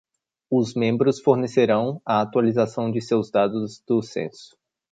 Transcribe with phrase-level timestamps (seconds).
[0.49, 4.57] Os membros fornecerão a atualização de seus dados do censo.